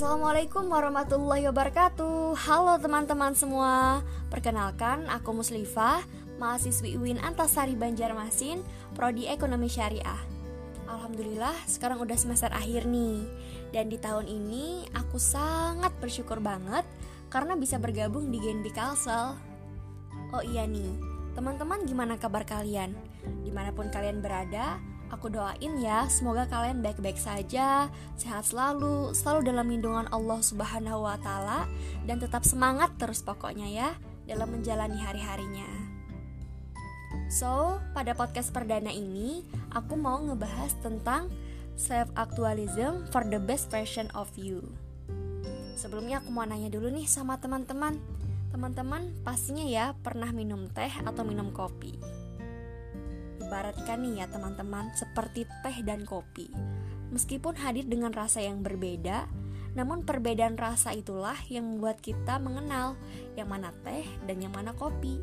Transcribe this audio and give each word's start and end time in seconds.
Assalamualaikum 0.00 0.72
warahmatullahi 0.72 1.44
wabarakatuh. 1.52 2.32
Halo 2.32 2.80
teman-teman 2.80 3.36
semua. 3.36 4.00
Perkenalkan, 4.32 5.04
aku 5.12 5.36
Muslifah 5.36 6.00
Mahasiswi 6.40 6.96
UIN 6.96 7.20
Antasari 7.20 7.76
Banjarmasin 7.76 8.64
Prodi 8.96 9.28
Ekonomi 9.28 9.68
Syariah. 9.68 10.16
Alhamdulillah 10.88 11.52
sekarang 11.68 12.00
udah 12.00 12.16
semester 12.16 12.48
akhir 12.48 12.88
nih. 12.88 13.28
Dan 13.76 13.92
di 13.92 14.00
tahun 14.00 14.24
ini 14.24 14.88
aku 14.96 15.20
sangat 15.20 15.92
bersyukur 16.00 16.40
banget 16.40 16.88
Karena 17.28 17.52
bisa 17.52 17.76
bergabung 17.76 18.32
di 18.32 18.40
Genbi 18.40 18.72
Kalsel. 18.72 19.36
Oh 20.32 20.40
iya 20.40 20.64
nih, 20.64 20.96
teman-teman 21.36 21.84
gimana 21.84 22.16
kabar 22.16 22.48
kalian? 22.48 22.96
Di 23.44 23.52
mana 23.52 23.68
pun 23.76 23.92
kalian 23.92 24.24
berada, 24.24 24.80
Aku 25.10 25.26
doain 25.26 25.74
ya, 25.82 26.06
semoga 26.06 26.46
kalian 26.46 26.86
baik-baik 26.86 27.18
saja, 27.18 27.90
sehat 28.14 28.46
selalu, 28.46 29.10
selalu 29.10 29.50
dalam 29.50 29.66
lindungan 29.66 30.06
Allah 30.14 30.38
Subhanahu 30.38 31.02
wa 31.02 31.18
taala 31.18 31.66
dan 32.06 32.22
tetap 32.22 32.46
semangat 32.46 32.94
terus 32.94 33.18
pokoknya 33.26 33.66
ya 33.66 33.90
dalam 34.30 34.54
menjalani 34.54 35.02
hari-harinya. 35.02 35.66
So, 37.26 37.82
pada 37.90 38.14
podcast 38.14 38.54
perdana 38.54 38.94
ini 38.94 39.42
aku 39.74 39.98
mau 39.98 40.22
ngebahas 40.22 40.78
tentang 40.78 41.26
self 41.74 42.06
actualism 42.14 43.02
for 43.10 43.26
the 43.26 43.42
best 43.42 43.66
version 43.66 44.06
of 44.14 44.30
you. 44.38 44.62
Sebelumnya 45.74 46.22
aku 46.22 46.30
mau 46.30 46.46
nanya 46.46 46.70
dulu 46.70 46.86
nih 46.86 47.10
sama 47.10 47.34
teman-teman. 47.42 47.98
Teman-teman 48.54 49.10
pastinya 49.26 49.66
ya 49.66 49.90
pernah 50.06 50.30
minum 50.30 50.70
teh 50.70 50.90
atau 51.02 51.26
minum 51.26 51.50
kopi 51.50 52.19
ibaratkan 53.50 54.06
nih 54.06 54.22
ya 54.22 54.26
teman-teman 54.30 54.94
seperti 54.94 55.42
teh 55.66 55.82
dan 55.82 56.06
kopi. 56.06 56.46
Meskipun 57.10 57.58
hadir 57.58 57.82
dengan 57.90 58.14
rasa 58.14 58.38
yang 58.38 58.62
berbeda, 58.62 59.26
namun 59.74 60.06
perbedaan 60.06 60.54
rasa 60.54 60.94
itulah 60.94 61.34
yang 61.50 61.66
membuat 61.66 61.98
kita 61.98 62.38
mengenal 62.38 62.94
yang 63.34 63.50
mana 63.50 63.74
teh 63.82 64.06
dan 64.30 64.38
yang 64.38 64.54
mana 64.54 64.70
kopi. 64.70 65.18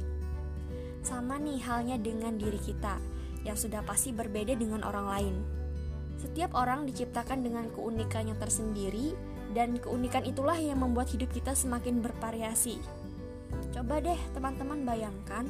Sama 1.00 1.39
nih 1.39 1.64
halnya 1.64 1.95
dengan 1.95 2.36
diri 2.36 2.59
kita, 2.59 3.00
yang 3.48 3.55
sudah 3.55 3.80
pasti 3.88 4.11
berbeda 4.11 4.59
dengan 4.59 4.83
orang 4.83 5.08
lain. 5.08 5.36
Setiap 6.20 6.52
orang 6.52 6.83
diciptakan 6.83 7.48
dengan 7.48 7.72
keunikannya 7.72 8.36
tersendiri, 8.36 9.16
dan 9.55 9.80
keunikan 9.80 10.28
itulah 10.28 10.59
yang 10.59 10.83
membuat 10.83 11.08
hidup 11.16 11.31
kita 11.31 11.55
semakin 11.55 12.03
bervariasi. 12.03 12.75
Coba 13.72 14.03
deh 14.03 14.20
teman-teman 14.36 14.83
bayangkan 14.83 15.48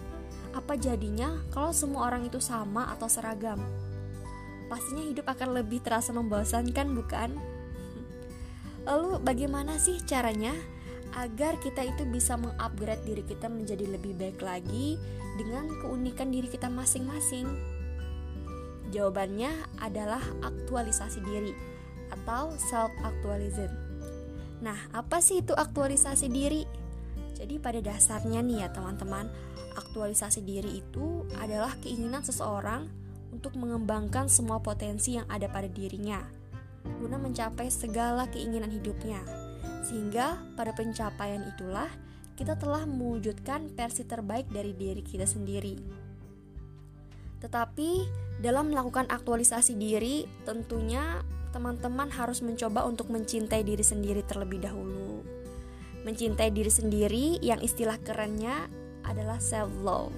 apa 0.58 0.74
jadinya 0.74 1.38
kalau 1.54 1.70
semua 1.70 2.10
orang 2.10 2.26
itu 2.26 2.42
sama 2.42 2.90
atau 2.98 3.06
seragam? 3.06 3.62
Pastinya 4.66 5.06
hidup 5.06 5.30
akan 5.30 5.54
lebih 5.54 5.86
terasa 5.86 6.10
membosankan, 6.12 6.98
bukan? 6.98 7.38
Lalu 8.90 9.22
bagaimana 9.22 9.78
sih 9.78 10.02
caranya 10.02 10.58
agar 11.14 11.62
kita 11.62 11.86
itu 11.86 12.04
bisa 12.10 12.36
mengupgrade 12.36 13.06
diri 13.06 13.24
kita 13.24 13.48
menjadi 13.48 13.86
lebih 13.86 14.18
baik 14.18 14.42
lagi 14.42 14.98
dengan 15.38 15.70
keunikan 15.86 16.34
diri 16.34 16.50
kita 16.50 16.68
masing-masing? 16.68 17.46
Jawabannya 18.90 19.54
adalah 19.78 20.24
aktualisasi 20.42 21.22
diri 21.22 21.54
atau 22.10 22.56
self 22.58 22.92
actualism. 23.06 23.70
Nah, 24.64 24.90
apa 24.90 25.22
sih 25.22 25.46
itu 25.46 25.54
aktualisasi 25.54 26.28
diri? 26.34 26.87
Jadi 27.38 27.62
pada 27.62 27.78
dasarnya 27.78 28.42
nih 28.42 28.66
ya 28.66 28.74
teman-teman, 28.74 29.30
aktualisasi 29.78 30.42
diri 30.42 30.82
itu 30.82 31.22
adalah 31.38 31.78
keinginan 31.86 32.26
seseorang 32.26 32.90
untuk 33.30 33.54
mengembangkan 33.54 34.26
semua 34.26 34.58
potensi 34.58 35.22
yang 35.22 35.30
ada 35.30 35.46
pada 35.46 35.70
dirinya 35.70 36.38
guna 36.96 37.20
mencapai 37.20 37.68
segala 37.68 38.26
keinginan 38.32 38.72
hidupnya. 38.72 39.20
Sehingga 39.84 40.40
pada 40.56 40.72
pencapaian 40.72 41.44
itulah 41.44 41.88
kita 42.40 42.56
telah 42.56 42.88
mewujudkan 42.88 43.68
versi 43.74 44.08
terbaik 44.08 44.48
dari 44.48 44.72
diri 44.72 45.04
kita 45.04 45.28
sendiri. 45.28 45.76
Tetapi 47.44 47.90
dalam 48.42 48.74
melakukan 48.74 49.10
aktualisasi 49.10 49.78
diri, 49.78 50.26
tentunya 50.46 51.22
teman-teman 51.54 52.10
harus 52.14 52.42
mencoba 52.46 52.86
untuk 52.86 53.10
mencintai 53.10 53.66
diri 53.66 53.82
sendiri 53.82 54.22
terlebih 54.26 54.62
dahulu. 54.62 55.26
Mencintai 56.06 56.54
diri 56.54 56.70
sendiri 56.70 57.26
yang 57.42 57.64
istilah 57.64 57.98
kerennya 58.04 58.70
adalah 59.08 59.40
self 59.40 59.72
love. 59.82 60.14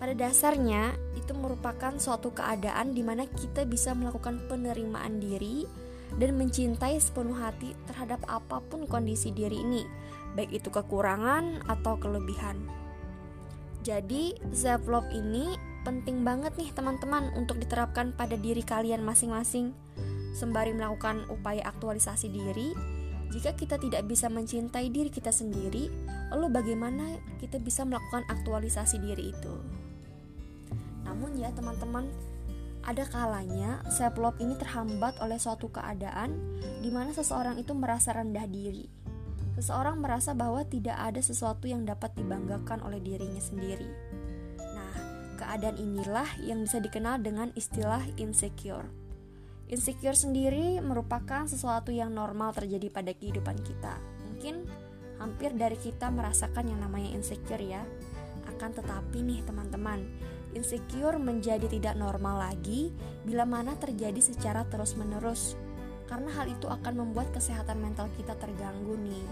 Pada 0.00 0.16
dasarnya, 0.16 0.96
itu 1.12 1.36
merupakan 1.36 1.92
suatu 2.00 2.32
keadaan 2.32 2.96
di 2.96 3.04
mana 3.04 3.28
kita 3.28 3.68
bisa 3.68 3.92
melakukan 3.92 4.40
penerimaan 4.48 5.20
diri 5.20 5.68
dan 6.16 6.40
mencintai 6.40 6.96
sepenuh 6.96 7.36
hati 7.36 7.76
terhadap 7.84 8.24
apa 8.26 8.64
pun 8.64 8.88
kondisi 8.88 9.30
diri 9.30 9.60
ini, 9.60 9.84
baik 10.34 10.56
itu 10.56 10.72
kekurangan 10.72 11.68
atau 11.68 12.00
kelebihan. 12.00 12.56
Jadi, 13.84 14.36
self 14.56 14.88
love 14.88 15.08
ini 15.12 15.56
penting 15.84 16.24
banget 16.24 16.52
nih 16.60 16.72
teman-teman 16.72 17.32
untuk 17.36 17.56
diterapkan 17.60 18.12
pada 18.12 18.36
diri 18.36 18.60
kalian 18.60 19.04
masing-masing. 19.04 19.72
Sembari 20.32 20.72
melakukan 20.76 21.28
upaya 21.28 21.64
aktualisasi 21.68 22.28
diri, 22.32 22.72
jika 23.30 23.54
kita 23.54 23.78
tidak 23.78 24.10
bisa 24.10 24.26
mencintai 24.26 24.90
diri 24.90 25.06
kita 25.06 25.30
sendiri, 25.30 25.86
lalu 26.34 26.50
bagaimana 26.50 27.14
kita 27.38 27.62
bisa 27.62 27.86
melakukan 27.86 28.26
aktualisasi 28.26 28.98
diri 28.98 29.30
itu? 29.30 29.54
Namun 31.06 31.38
ya 31.38 31.54
teman-teman, 31.54 32.10
ada 32.82 33.06
kalanya 33.06 33.86
self 33.92 34.18
love 34.18 34.38
ini 34.42 34.58
terhambat 34.58 35.14
oleh 35.22 35.38
suatu 35.38 35.70
keadaan 35.70 36.34
di 36.82 36.90
mana 36.90 37.14
seseorang 37.14 37.60
itu 37.60 37.70
merasa 37.70 38.16
rendah 38.16 38.50
diri. 38.50 38.90
Seseorang 39.54 40.00
merasa 40.00 40.32
bahwa 40.32 40.64
tidak 40.66 40.96
ada 40.96 41.20
sesuatu 41.20 41.70
yang 41.70 41.86
dapat 41.86 42.16
dibanggakan 42.18 42.82
oleh 42.82 42.98
dirinya 42.98 43.42
sendiri. 43.42 43.86
Nah, 44.58 44.94
keadaan 45.36 45.76
inilah 45.76 46.26
yang 46.40 46.64
bisa 46.64 46.80
dikenal 46.80 47.20
dengan 47.20 47.52
istilah 47.54 48.00
insecure. 48.16 48.88
Insecure 49.70 50.18
sendiri 50.18 50.82
merupakan 50.82 51.46
sesuatu 51.46 51.94
yang 51.94 52.10
normal 52.10 52.50
terjadi 52.50 52.90
pada 52.90 53.14
kehidupan 53.14 53.54
kita. 53.62 54.02
Mungkin 54.26 54.66
hampir 55.22 55.54
dari 55.54 55.78
kita 55.78 56.10
merasakan 56.10 56.74
yang 56.74 56.82
namanya 56.82 57.14
insecure 57.14 57.62
ya. 57.62 57.86
Akan 58.50 58.74
tetapi 58.74 59.22
nih 59.22 59.46
teman-teman, 59.46 60.02
insecure 60.58 61.22
menjadi 61.22 61.70
tidak 61.70 61.94
normal 61.94 62.50
lagi 62.50 62.90
bila 63.22 63.46
mana 63.46 63.78
terjadi 63.78 64.18
secara 64.18 64.66
terus-menerus. 64.66 65.54
Karena 66.10 66.34
hal 66.34 66.50
itu 66.50 66.66
akan 66.66 67.06
membuat 67.06 67.30
kesehatan 67.30 67.78
mental 67.78 68.10
kita 68.18 68.34
terganggu 68.42 68.98
nih. 68.98 69.26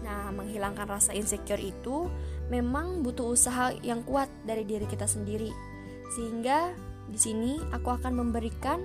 Nah, 0.00 0.32
menghilangkan 0.32 0.88
rasa 0.88 1.12
insecure 1.12 1.60
itu 1.60 2.08
memang 2.48 3.04
butuh 3.04 3.36
usaha 3.36 3.68
yang 3.84 4.00
kuat 4.00 4.32
dari 4.48 4.64
diri 4.64 4.88
kita 4.88 5.04
sendiri. 5.04 5.52
Sehingga 6.16 6.72
di 7.08 7.18
sini 7.20 7.52
aku 7.72 7.92
akan 7.92 8.12
memberikan 8.16 8.82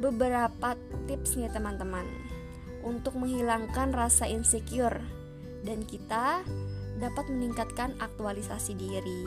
beberapa 0.00 0.74
tips 1.04 1.36
nih 1.36 1.52
teman-teman 1.52 2.08
untuk 2.80 3.20
menghilangkan 3.20 3.92
rasa 3.92 4.24
insecure 4.24 5.04
dan 5.60 5.84
kita 5.84 6.40
dapat 6.96 7.28
meningkatkan 7.28 7.92
aktualisasi 8.00 8.72
diri. 8.76 9.24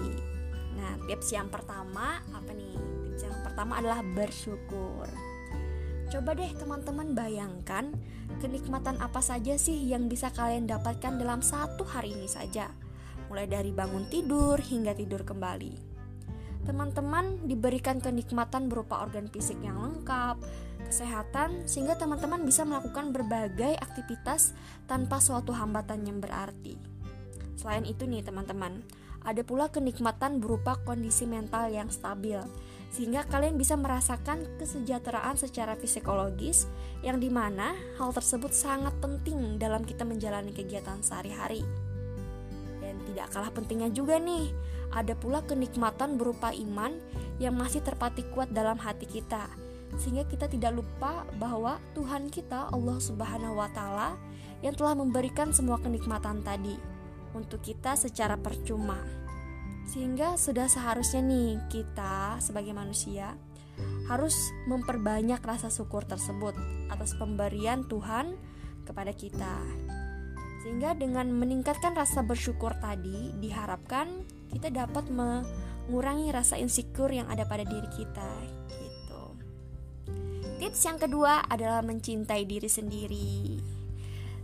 Nah, 0.73 0.97
tips 1.05 1.29
yang 1.29 1.53
pertama 1.53 2.21
apa 2.33 2.51
nih? 2.53 2.73
Tips 3.09 3.29
yang 3.29 3.37
pertama 3.45 3.77
adalah 3.77 4.01
bersyukur. 4.01 5.05
Coba 6.09 6.33
deh 6.33 6.49
teman-teman 6.57 7.13
bayangkan 7.13 7.93
kenikmatan 8.41 8.97
apa 9.01 9.21
saja 9.21 9.57
sih 9.57 9.77
yang 9.89 10.09
bisa 10.09 10.33
kalian 10.33 10.65
dapatkan 10.65 11.21
dalam 11.21 11.45
satu 11.45 11.85
hari 11.85 12.17
ini 12.17 12.25
saja. 12.25 12.69
Mulai 13.29 13.45
dari 13.45 13.69
bangun 13.73 14.09
tidur 14.09 14.57
hingga 14.57 14.93
tidur 14.97 15.21
kembali 15.21 15.92
teman-teman 16.63 17.43
diberikan 17.43 17.99
kenikmatan 17.99 18.71
berupa 18.71 19.03
organ 19.03 19.27
fisik 19.27 19.59
yang 19.59 19.79
lengkap, 19.79 20.39
kesehatan, 20.87 21.67
sehingga 21.67 21.99
teman-teman 21.99 22.43
bisa 22.47 22.63
melakukan 22.63 23.11
berbagai 23.11 23.75
aktivitas 23.79 24.55
tanpa 24.87 25.19
suatu 25.19 25.51
hambatan 25.51 26.07
yang 26.07 26.19
berarti. 26.23 26.79
Selain 27.59 27.83
itu 27.87 28.03
nih 28.07 28.23
teman-teman, 28.23 28.83
ada 29.23 29.39
pula 29.43 29.71
kenikmatan 29.71 30.43
berupa 30.43 30.75
kondisi 30.83 31.23
mental 31.23 31.71
yang 31.71 31.87
stabil, 31.87 32.43
sehingga 32.91 33.23
kalian 33.25 33.55
bisa 33.55 33.73
merasakan 33.79 34.43
kesejahteraan 34.59 35.39
secara 35.39 35.79
psikologis 35.79 36.67
yang 37.01 37.17
di 37.17 37.31
mana 37.31 37.73
hal 37.97 38.11
tersebut 38.11 38.51
sangat 38.51 38.93
penting 38.99 39.57
dalam 39.57 39.87
kita 39.87 40.03
menjalani 40.03 40.51
kegiatan 40.51 40.99
sehari-hari. 40.99 41.63
Dan 42.83 42.99
tidak 43.07 43.31
kalah 43.31 43.51
pentingnya 43.55 43.89
juga 43.95 44.19
nih, 44.19 44.51
ada 44.93 45.17
pula 45.17 45.41
kenikmatan 45.43 46.15
berupa 46.21 46.53
iman 46.53 46.93
yang 47.41 47.57
masih 47.57 47.81
terpati 47.81 48.23
kuat 48.31 48.53
dalam 48.53 48.77
hati 48.77 49.09
kita 49.09 49.49
sehingga 49.97 50.25
kita 50.25 50.49
tidak 50.49 50.73
lupa 50.81 51.25
bahwa 51.37 51.77
Tuhan 51.93 52.29
kita 52.33 52.73
Allah 52.73 52.97
Subhanahu 52.97 53.57
wa 53.57 53.69
taala 53.69 54.17
yang 54.65 54.73
telah 54.73 54.97
memberikan 54.97 55.53
semua 55.53 55.77
kenikmatan 55.81 56.41
tadi 56.41 56.73
untuk 57.35 57.61
kita 57.61 57.97
secara 57.97 58.39
percuma. 58.39 58.97
Sehingga 59.83 60.39
sudah 60.39 60.71
seharusnya 60.71 61.19
nih 61.19 61.59
kita 61.67 62.39
sebagai 62.39 62.71
manusia 62.71 63.35
harus 64.07 64.35
memperbanyak 64.69 65.43
rasa 65.43 65.67
syukur 65.67 66.07
tersebut 66.07 66.55
atas 66.87 67.17
pemberian 67.19 67.83
Tuhan 67.91 68.39
kepada 68.87 69.11
kita. 69.11 69.59
Sehingga 70.63 70.95
dengan 70.95 71.27
meningkatkan 71.35 71.91
rasa 71.91 72.23
bersyukur 72.23 72.71
tadi, 72.79 73.35
diharapkan 73.43 74.23
kita 74.53 74.69
dapat 74.69 75.09
mengurangi 75.09 76.29
rasa 76.29 76.61
insecure 76.61 77.11
yang 77.11 77.27
ada 77.27 77.43
pada 77.49 77.65
diri 77.65 77.89
kita. 77.89 78.31
Gitu. 78.69 79.23
Tips 80.61 80.81
yang 80.85 81.01
kedua 81.01 81.43
adalah 81.49 81.81
mencintai 81.81 82.45
diri 82.45 82.69
sendiri. 82.69 83.59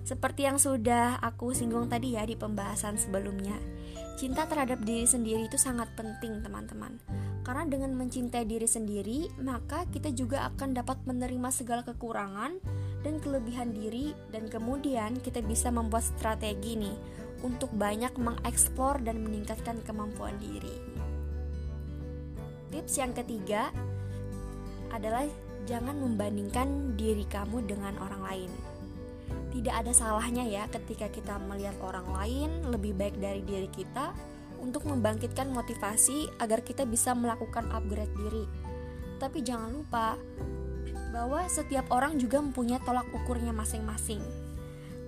Seperti 0.03 0.49
yang 0.49 0.57
sudah 0.57 1.21
aku 1.21 1.53
singgung 1.53 1.85
tadi 1.85 2.17
ya 2.17 2.25
di 2.25 2.33
pembahasan 2.33 2.97
sebelumnya, 2.97 3.55
cinta 4.17 4.49
terhadap 4.49 4.81
diri 4.81 5.05
sendiri 5.05 5.45
itu 5.45 5.61
sangat 5.61 5.93
penting, 5.93 6.41
teman-teman 6.41 6.97
karena 7.49 7.65
dengan 7.65 7.97
mencintai 7.97 8.45
diri 8.45 8.69
sendiri, 8.69 9.25
maka 9.41 9.89
kita 9.89 10.13
juga 10.13 10.53
akan 10.53 10.77
dapat 10.77 11.01
menerima 11.09 11.49
segala 11.49 11.81
kekurangan 11.81 12.61
dan 13.01 13.17
kelebihan 13.25 13.73
diri 13.73 14.13
dan 14.29 14.45
kemudian 14.45 15.17
kita 15.17 15.41
bisa 15.41 15.73
membuat 15.73 16.05
strategi 16.05 16.77
nih 16.77 16.93
untuk 17.41 17.71
banyak 17.71 18.11
mengeksplor 18.19 18.99
dan 19.03 19.23
meningkatkan 19.23 19.79
kemampuan 19.87 20.35
diri. 20.39 20.75
Tips 22.69 23.01
yang 23.01 23.13
ketiga 23.17 23.73
adalah 24.93 25.25
jangan 25.65 25.97
membandingkan 25.97 26.97
diri 26.97 27.25
kamu 27.29 27.65
dengan 27.65 27.97
orang 28.01 28.21
lain. 28.25 28.51
Tidak 29.49 29.73
ada 29.73 29.93
salahnya 29.93 30.45
ya 30.45 30.69
ketika 30.69 31.09
kita 31.09 31.41
melihat 31.49 31.77
orang 31.81 32.05
lain 32.13 32.49
lebih 32.69 32.93
baik 32.93 33.17
dari 33.17 33.41
diri 33.41 33.69
kita 33.69 34.13
untuk 34.61 34.85
membangkitkan 34.85 35.49
motivasi 35.49 36.29
agar 36.37 36.61
kita 36.61 36.85
bisa 36.85 37.17
melakukan 37.17 37.65
upgrade 37.73 38.13
diri. 38.13 38.45
Tapi 39.17 39.41
jangan 39.41 39.73
lupa 39.73 40.15
bahwa 41.09 41.43
setiap 41.49 41.89
orang 41.89 42.21
juga 42.21 42.37
mempunyai 42.39 42.79
tolak 42.85 43.09
ukurnya 43.09 43.49
masing-masing. 43.49 44.21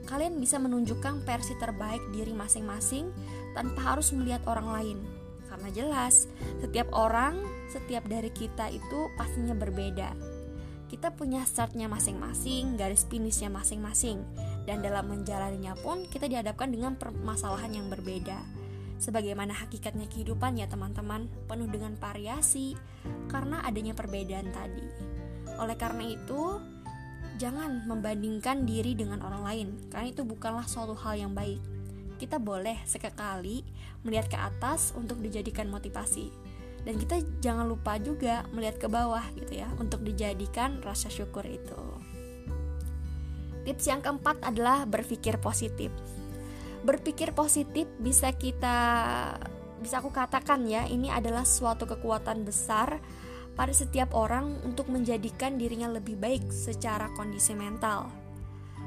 Kalian 0.10 0.42
bisa 0.42 0.58
menunjukkan 0.58 1.26
versi 1.26 1.54
terbaik 1.58 2.02
diri 2.14 2.34
masing-masing 2.34 3.10
tanpa 3.54 3.96
harus 3.96 4.14
melihat 4.16 4.42
orang 4.50 4.68
lain. 4.72 4.98
Karena 5.52 5.70
jelas, 5.76 6.32
setiap 6.64 6.90
orang, 6.96 7.38
setiap 7.68 8.08
dari 8.08 8.32
kita 8.32 8.72
itu 8.72 9.00
pastinya 9.20 9.54
berbeda. 9.54 10.16
Kita 10.88 11.12
punya 11.16 11.44
startnya 11.48 11.88
masing-masing, 11.88 12.76
garis 12.76 13.08
finishnya 13.08 13.48
masing-masing, 13.48 14.24
dan 14.68 14.84
dalam 14.84 15.08
menjalaninya 15.08 15.76
pun 15.80 16.04
kita 16.08 16.28
dihadapkan 16.28 16.68
dengan 16.72 17.00
permasalahan 17.00 17.72
yang 17.72 17.88
berbeda 17.88 18.62
sebagaimana 19.02 19.58
hakikatnya 19.58 20.06
kehidupan 20.06 20.62
ya 20.62 20.70
teman-teman, 20.70 21.26
penuh 21.50 21.66
dengan 21.66 21.98
variasi 21.98 22.78
karena 23.34 23.66
adanya 23.66 23.98
perbedaan 23.98 24.54
tadi. 24.54 24.86
Oleh 25.58 25.74
karena 25.74 26.06
itu, 26.06 26.62
jangan 27.42 27.90
membandingkan 27.90 28.70
diri 28.70 28.94
dengan 28.94 29.26
orang 29.26 29.42
lain, 29.42 29.68
karena 29.90 30.14
itu 30.14 30.22
bukanlah 30.22 30.70
suatu 30.70 30.94
hal 30.94 31.18
yang 31.18 31.34
baik. 31.34 31.58
Kita 32.22 32.38
boleh 32.38 32.78
sekali 32.86 33.66
melihat 34.06 34.30
ke 34.30 34.38
atas 34.38 34.94
untuk 34.94 35.18
dijadikan 35.18 35.66
motivasi. 35.74 36.30
Dan 36.86 37.02
kita 37.02 37.18
jangan 37.42 37.66
lupa 37.66 37.98
juga 37.98 38.46
melihat 38.54 38.78
ke 38.78 38.86
bawah 38.86 39.26
gitu 39.34 39.58
ya, 39.58 39.70
untuk 39.82 40.06
dijadikan 40.06 40.78
rasa 40.86 41.10
syukur 41.10 41.42
itu. 41.50 41.82
Tips 43.66 43.86
yang 43.90 44.06
keempat 44.06 44.46
adalah 44.46 44.86
berpikir 44.86 45.42
positif 45.42 45.90
berpikir 46.82 47.34
positif 47.38 47.86
bisa 48.02 48.34
kita 48.34 48.78
bisa 49.82 50.02
aku 50.02 50.14
katakan 50.14 50.66
ya 50.66 50.86
ini 50.90 51.10
adalah 51.10 51.46
suatu 51.46 51.86
kekuatan 51.90 52.46
besar 52.46 53.02
pada 53.54 53.72
setiap 53.76 54.16
orang 54.16 54.60
untuk 54.64 54.88
menjadikan 54.88 55.60
dirinya 55.60 55.92
lebih 55.92 56.18
baik 56.18 56.50
secara 56.50 57.12
kondisi 57.14 57.52
mental. 57.54 58.10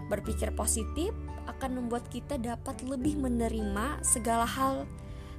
Berpikir 0.08 0.52
positif 0.56 1.12
akan 1.44 1.84
membuat 1.84 2.08
kita 2.08 2.40
dapat 2.40 2.81
lebih 2.84 3.20
menerima 3.20 4.00
segala 4.00 4.49
hal 4.49 4.88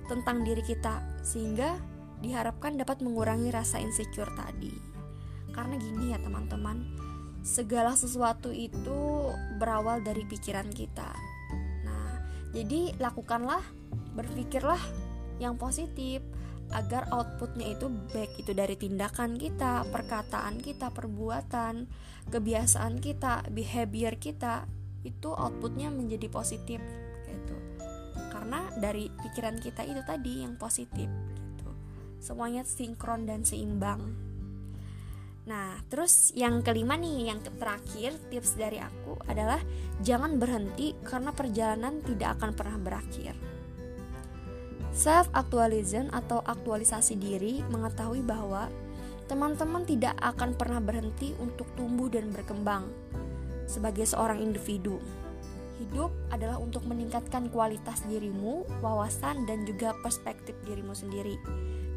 tentang 0.06 0.46
diri 0.46 0.62
kita 0.62 1.02
sehingga 1.26 1.78
diharapkan 2.22 2.78
dapat 2.78 3.02
mengurangi 3.02 3.50
rasa 3.50 3.82
insecure 3.82 4.30
tadi. 4.38 4.74
Karena 5.54 5.78
gini 5.82 6.14
ya 6.14 6.22
teman-teman, 6.22 6.86
segala 7.42 7.98
sesuatu 7.98 8.54
itu 8.54 9.30
berawal 9.58 10.06
dari 10.06 10.26
pikiran 10.26 10.70
kita 10.70 11.36
jadi 12.56 12.96
lakukanlah, 13.04 13.60
berpikirlah 14.16 14.80
yang 15.44 15.60
positif 15.60 16.24
agar 16.74 17.06
outputnya 17.14 17.78
itu 17.78 17.92
baik 18.14 18.42
itu 18.42 18.52
dari 18.56 18.74
tindakan 18.80 19.38
kita, 19.38 19.86
perkataan 19.90 20.58
kita, 20.58 20.90
perbuatan, 20.90 21.86
kebiasaan 22.34 22.98
kita, 22.98 23.46
behavior 23.54 24.18
kita 24.18 24.66
itu 25.06 25.30
outputnya 25.30 25.94
menjadi 25.94 26.26
positif 26.28 26.82
gitu. 27.30 27.56
Karena 28.34 28.66
dari 28.82 29.08
pikiran 29.10 29.62
kita 29.62 29.86
itu 29.86 30.02
tadi 30.02 30.42
yang 30.42 30.58
positif 30.58 31.08
gitu. 31.38 31.70
Semuanya 32.18 32.66
sinkron 32.66 33.30
dan 33.30 33.46
seimbang. 33.46 34.26
Nah, 35.46 35.78
terus 35.94 36.34
yang 36.34 36.66
kelima 36.66 36.98
nih, 36.98 37.30
yang 37.30 37.40
terakhir 37.46 38.18
tips 38.34 38.58
dari 38.58 38.82
aku 38.82 39.22
adalah 39.30 39.62
jangan 40.02 40.42
berhenti 40.42 40.98
karena 41.06 41.30
perjalanan 41.30 42.02
tidak 42.02 42.42
akan 42.42 42.52
pernah 42.58 42.78
berakhir. 42.82 43.55
Self 44.96 45.28
actualization 45.36 46.08
atau 46.16 46.40
aktualisasi 46.40 47.20
diri 47.20 47.60
mengetahui 47.68 48.24
bahwa 48.24 48.72
teman-teman 49.28 49.84
tidak 49.84 50.16
akan 50.24 50.56
pernah 50.56 50.80
berhenti 50.80 51.36
untuk 51.36 51.68
tumbuh 51.76 52.08
dan 52.08 52.32
berkembang 52.32 52.88
sebagai 53.68 54.08
seorang 54.08 54.40
individu. 54.40 55.04
Hidup 55.76 56.16
adalah 56.32 56.56
untuk 56.64 56.88
meningkatkan 56.88 57.52
kualitas 57.52 58.08
dirimu, 58.08 58.64
wawasan, 58.80 59.44
dan 59.44 59.68
juga 59.68 59.92
perspektif 60.00 60.56
dirimu 60.64 60.96
sendiri. 60.96 61.36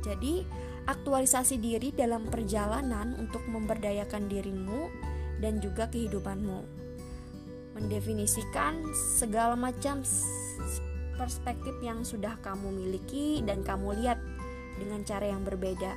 Jadi, 0.02 0.42
aktualisasi 0.90 1.62
diri 1.62 1.94
dalam 1.94 2.26
perjalanan 2.26 3.14
untuk 3.14 3.46
memberdayakan 3.46 4.26
dirimu 4.26 4.90
dan 5.38 5.62
juga 5.62 5.86
kehidupanmu. 5.86 6.66
Mendefinisikan 7.78 8.82
segala 9.14 9.54
macam 9.54 10.02
perspektif 11.18 11.74
yang 11.82 12.06
sudah 12.06 12.38
kamu 12.38 12.70
miliki 12.70 13.42
dan 13.42 13.66
kamu 13.66 13.98
lihat 13.98 14.22
dengan 14.78 15.02
cara 15.02 15.26
yang 15.26 15.42
berbeda. 15.42 15.92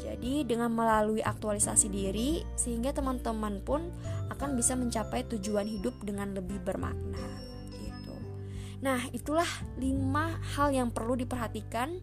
Jadi 0.00 0.42
dengan 0.42 0.72
melalui 0.72 1.22
aktualisasi 1.22 1.86
diri 1.92 2.42
sehingga 2.58 2.90
teman-teman 2.90 3.62
pun 3.62 3.92
akan 4.32 4.56
bisa 4.58 4.74
mencapai 4.74 5.22
tujuan 5.28 5.68
hidup 5.68 5.94
dengan 6.02 6.34
lebih 6.34 6.58
bermakna 6.66 7.20
gitu. 7.78 8.16
Nah, 8.82 9.06
itulah 9.14 9.46
lima 9.78 10.40
hal 10.56 10.74
yang 10.74 10.88
perlu 10.90 11.14
diperhatikan 11.14 12.00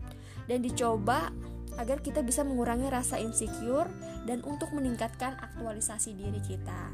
dan 0.48 0.60
dicoba 0.64 1.36
agar 1.78 2.00
kita 2.00 2.24
bisa 2.24 2.48
mengurangi 2.48 2.88
rasa 2.88 3.20
insecure 3.20 3.92
dan 4.24 4.40
untuk 4.48 4.72
meningkatkan 4.72 5.36
aktualisasi 5.38 6.16
diri 6.16 6.40
kita. 6.42 6.94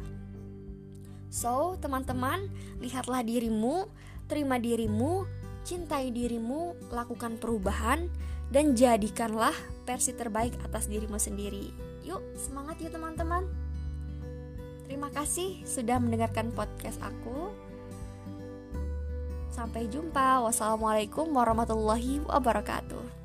So, 1.34 1.78
teman-teman, 1.82 2.46
lihatlah 2.78 3.26
dirimu, 3.26 3.90
terima 4.34 4.58
dirimu, 4.58 5.30
cintai 5.62 6.10
dirimu, 6.10 6.90
lakukan 6.90 7.38
perubahan, 7.38 8.10
dan 8.50 8.74
jadikanlah 8.74 9.54
versi 9.86 10.10
terbaik 10.18 10.58
atas 10.66 10.90
dirimu 10.90 11.22
sendiri. 11.22 11.70
Yuk, 12.02 12.18
semangat 12.34 12.82
yuk 12.82 12.98
teman-teman. 12.98 13.46
Terima 14.90 15.14
kasih 15.14 15.62
sudah 15.70 16.02
mendengarkan 16.02 16.50
podcast 16.50 16.98
aku. 17.06 17.54
Sampai 19.54 19.86
jumpa. 19.86 20.42
Wassalamualaikum 20.50 21.30
warahmatullahi 21.30 22.26
wabarakatuh. 22.26 23.23